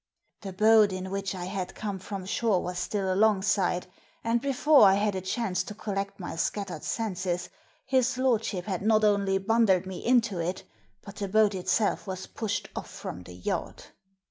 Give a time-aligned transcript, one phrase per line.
[0.41, 3.85] The boat in which I had come from shpre was still alongside,
[4.23, 7.49] and, before I had a chance to collect my scattered senses,
[7.93, 10.63] his^ lordship had not only bundled me into it,
[11.03, 13.91] but the boat itself was pushed off from the yacht.